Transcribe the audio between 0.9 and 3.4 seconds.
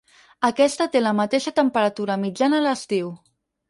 té la mateixa temperatura mitjana a l'estiu.